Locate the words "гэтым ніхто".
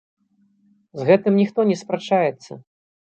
1.09-1.65